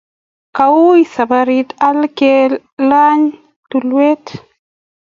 [0.59, 3.23] Ko ui saparit al kelany
[3.69, 4.25] tulwet